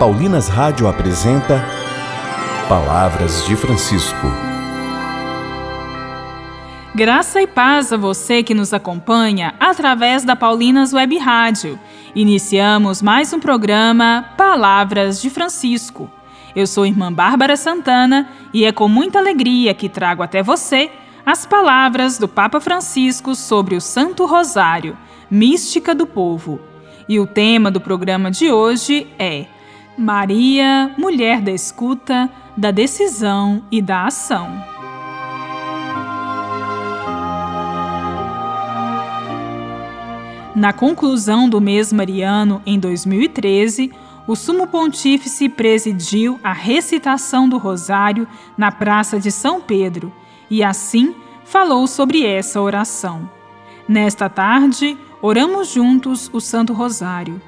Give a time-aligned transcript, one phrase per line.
[0.00, 1.62] Paulinas Rádio apresenta
[2.66, 4.28] Palavras de Francisco.
[6.94, 11.78] Graça e paz a você que nos acompanha através da Paulinas Web Rádio.
[12.14, 16.10] Iniciamos mais um programa Palavras de Francisco.
[16.56, 20.90] Eu sou irmã Bárbara Santana e é com muita alegria que trago até você
[21.26, 24.96] as palavras do Papa Francisco sobre o Santo Rosário,
[25.30, 26.58] mística do povo.
[27.06, 29.44] E o tema do programa de hoje é
[30.00, 34.48] Maria, mulher da escuta, da decisão e da ação.
[40.56, 43.92] Na conclusão do mês mariano, em 2013,
[44.26, 50.10] o Sumo Pontífice presidiu a recitação do Rosário na Praça de São Pedro
[50.50, 53.28] e, assim, falou sobre essa oração.
[53.86, 57.38] Nesta tarde, oramos juntos o Santo Rosário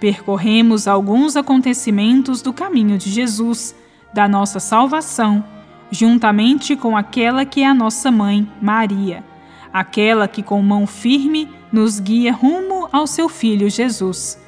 [0.00, 3.74] percorremos alguns acontecimentos do caminho de Jesus,
[4.12, 5.44] da nossa salvação,
[5.90, 9.24] juntamente com aquela que é a nossa mãe, Maria,
[9.72, 14.40] aquela que com mão firme nos guia rumo ao seu filho Jesus.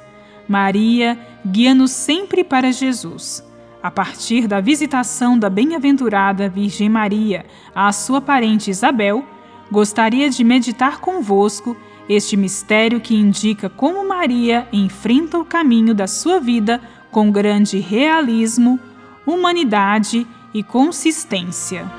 [0.49, 3.45] Maria guia-nos sempre para Jesus.
[3.83, 9.25] A partir da visitação da bem-aventurada Virgem Maria à sua parente Isabel,
[9.71, 11.77] gostaria de meditar convosco
[12.09, 18.79] este mistério que indica como Maria enfrenta o caminho da sua vida com grande realismo,
[19.27, 21.91] humanidade e consistência.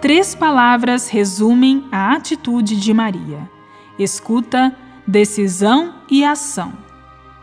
[0.00, 3.50] Três palavras resumem a atitude de Maria:
[3.98, 4.74] escuta,
[5.06, 6.72] decisão e ação.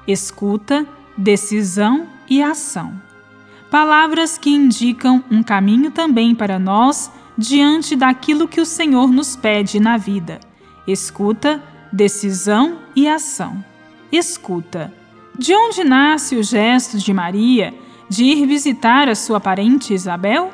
[0.07, 0.85] Escuta,
[1.17, 3.01] decisão e ação.
[3.69, 9.79] Palavras que indicam um caminho também para nós diante daquilo que o Senhor nos pede
[9.79, 10.39] na vida.
[10.87, 13.63] Escuta, decisão e ação.
[14.11, 14.93] Escuta.
[15.37, 17.73] De onde nasce o gesto de Maria
[18.07, 20.51] de ir visitar a sua parente Isabel?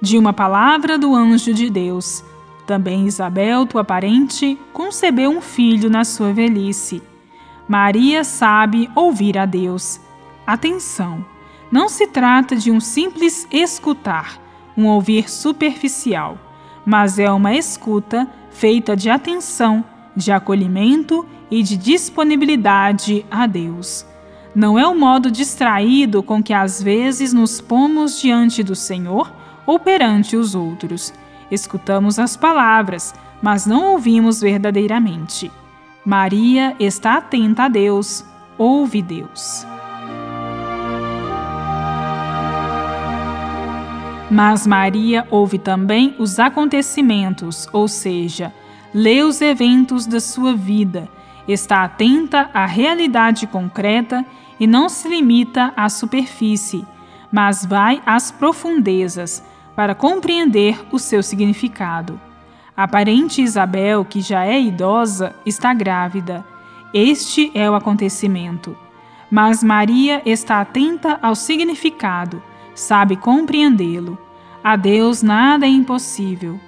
[0.00, 2.24] De uma palavra do anjo de Deus.
[2.66, 7.02] Também Isabel, tua parente, concebeu um filho na sua velhice.
[7.68, 10.00] Maria sabe ouvir a Deus.
[10.46, 11.24] Atenção!
[11.70, 14.38] Não se trata de um simples escutar,
[14.76, 16.38] um ouvir superficial,
[16.84, 19.84] mas é uma escuta feita de atenção,
[20.14, 24.06] de acolhimento e de disponibilidade a Deus.
[24.54, 29.32] Não é o modo distraído com que às vezes nos pomos diante do Senhor
[29.66, 31.12] ou perante os outros.
[31.50, 35.50] Escutamos as palavras, mas não ouvimos verdadeiramente.
[36.04, 38.24] Maria está atenta a Deus,
[38.58, 39.71] ouve Deus.
[44.32, 48.50] Mas Maria ouve também os acontecimentos, ou seja,
[48.94, 51.06] lê os eventos da sua vida,
[51.46, 54.24] está atenta à realidade concreta
[54.58, 56.82] e não se limita à superfície,
[57.30, 59.44] mas vai às profundezas
[59.76, 62.18] para compreender o seu significado.
[62.74, 66.42] A parente Isabel, que já é idosa, está grávida.
[66.94, 68.74] Este é o acontecimento.
[69.30, 72.42] Mas Maria está atenta ao significado
[72.74, 74.18] sabe compreendê-lo.
[74.62, 76.58] A Deus nada é impossível.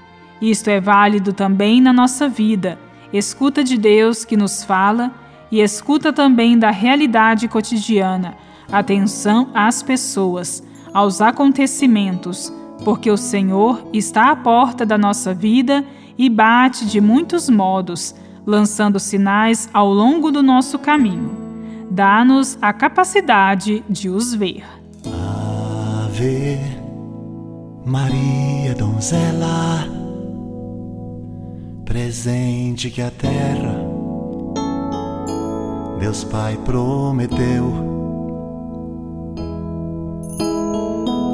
[0.41, 2.79] Isto é válido também na nossa vida.
[3.13, 5.13] Escuta de Deus que nos fala
[5.51, 8.37] e escuta também da realidade cotidiana.
[8.71, 12.53] Atenção às pessoas, aos acontecimentos,
[12.85, 15.85] porque o Senhor está à porta da nossa vida
[16.19, 21.37] e bate de muitos modos, lançando sinais ao longo do nosso caminho.
[21.91, 24.84] Dá-nos a capacidade de os ver.
[26.15, 26.61] Ave
[27.85, 29.85] Maria donzela,
[31.85, 33.75] presente que a terra
[35.99, 37.65] Deus Pai prometeu.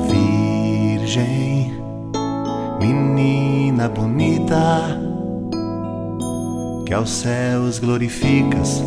[0.09, 1.75] Virgem,
[2.81, 4.99] menina bonita,
[6.87, 8.83] que aos céus glorificas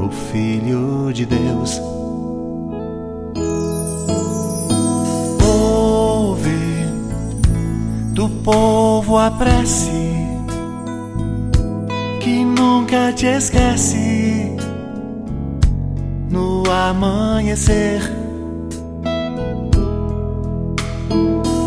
[0.00, 1.80] o Filho de Deus
[8.44, 10.26] povo a prece
[12.20, 14.56] que nunca te esquece
[16.30, 18.02] no amanhecer.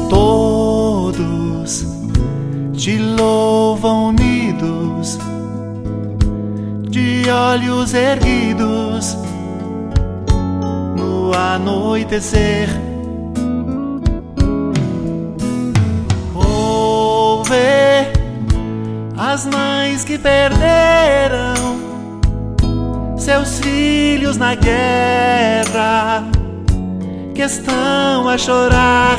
[0.09, 1.85] Todos
[2.75, 5.17] te louvam unidos,
[6.89, 9.17] de olhos erguidos
[10.95, 12.90] no anoitecer.
[19.17, 21.53] As mães que perderam
[23.17, 26.23] seus filhos na guerra
[27.33, 29.17] que estão a chorar.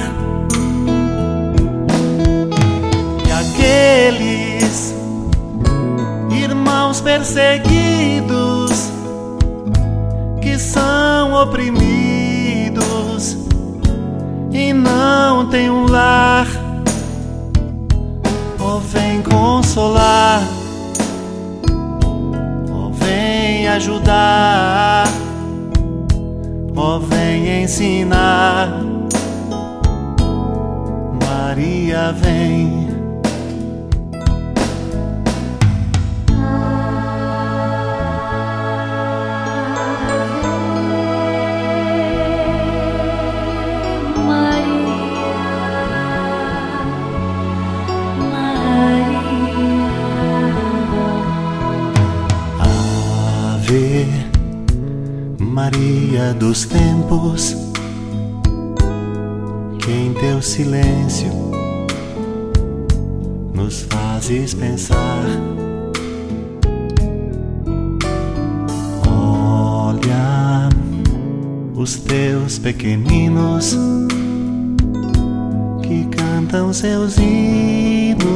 [3.27, 4.95] E aqueles
[6.31, 8.91] irmãos perseguidos
[10.41, 13.37] que são oprimidos
[14.53, 16.47] e não têm um lar,
[18.77, 20.43] oh, vem consolar
[23.73, 25.09] ajudar,
[26.77, 28.69] ó, oh, vem ensinar.
[31.21, 32.82] Maria vem.
[56.43, 57.57] Dos tempos,
[59.79, 61.31] que em teu silêncio
[63.55, 65.25] nos fazes pensar.
[69.09, 70.69] Olha
[71.77, 73.77] os teus pequeninos
[75.81, 78.33] que cantam seus hinos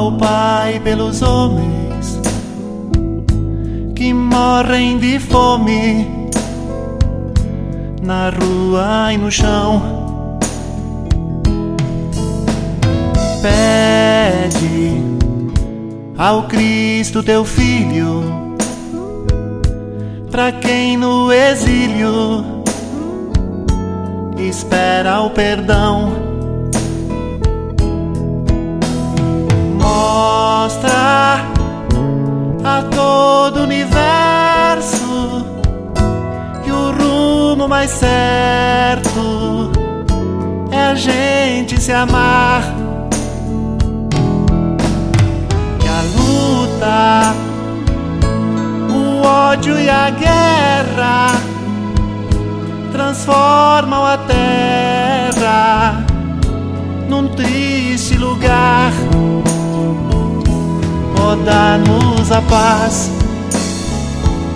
[0.00, 2.18] ao Pai pelos homens
[3.94, 6.08] que morrem de fome
[8.02, 9.82] na rua e no chão.
[13.42, 15.02] Pede
[16.16, 18.56] ao Cristo teu Filho,
[20.30, 22.42] para quem no exílio
[24.38, 26.29] espera o perdão
[29.90, 31.44] mostra
[32.64, 35.44] a todo universo
[36.62, 39.70] que o rumo mais certo
[40.70, 42.62] é a gente se amar.
[45.80, 47.34] Que a luta,
[48.94, 51.40] o ódio e a guerra
[52.92, 55.19] transformam a terra
[61.30, 63.10] oh, dá-nos a paz,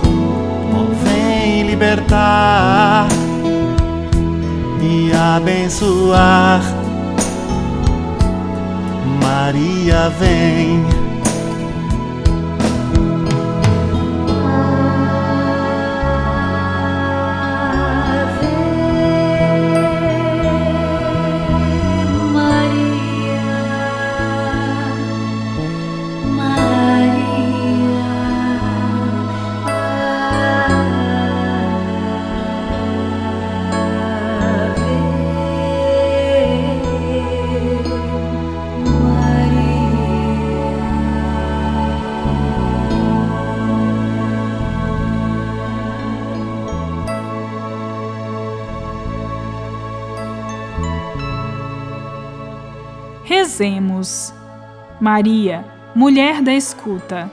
[0.06, 3.06] oh, vem libertar
[4.82, 6.62] e abençoar.
[9.23, 10.94] Maria vem.
[53.25, 54.35] Rezemos.
[55.00, 55.64] Maria,
[55.95, 57.31] mulher da escuta,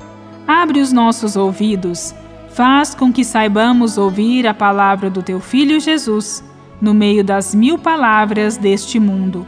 [0.48, 2.15] abre os nossos ouvidos,
[2.53, 6.41] faz com que saibamos ouvir a palavra do teu Filho Jesus,
[6.81, 9.45] no meio das mil palavras deste mundo.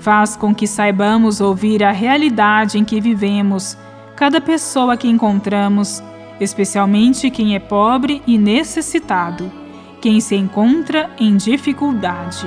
[0.00, 3.76] Faz com que saibamos ouvir a realidade em que vivemos,
[4.16, 6.02] cada pessoa que encontramos,
[6.40, 9.52] especialmente quem é pobre e necessitado,
[10.00, 12.46] quem se encontra em dificuldade.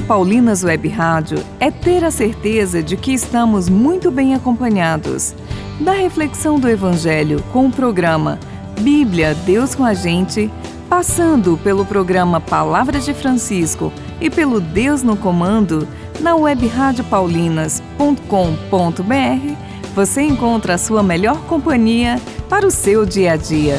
[0.00, 5.34] A Paulinas Web Rádio é ter a certeza de que estamos muito bem acompanhados.
[5.78, 8.38] Da reflexão do Evangelho com o programa
[8.80, 10.50] Bíblia Deus com a Gente,
[10.88, 15.86] passando pelo programa Palavras de Francisco e pelo Deus no Comando,
[16.18, 19.54] na web radiopaulinas.com.br,
[19.94, 23.78] você encontra a sua melhor companhia para o seu dia a dia.